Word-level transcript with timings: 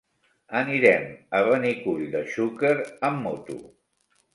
Anirem 0.61 1.05
a 1.41 1.43
Benicull 1.49 2.03
de 2.19 2.25
Xúquer 2.35 2.77
amb 3.15 3.27
moto. 3.31 3.65